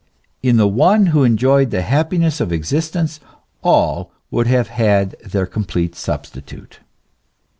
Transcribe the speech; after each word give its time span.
In 0.41 0.57
the 0.57 0.67
one 0.67 1.05
who 1.13 1.23
enjoyed 1.23 1.69
the 1.69 1.83
happiness 1.83 2.41
of 2.41 2.51
existence, 2.51 3.19
all 3.61 4.11
would 4.31 4.47
have 4.47 4.69
had 4.69 5.11
their 5.23 5.45
complete 5.45 5.93
substitute. 5.93 6.79